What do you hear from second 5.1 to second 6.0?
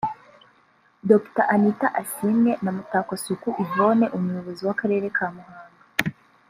ka Muhanga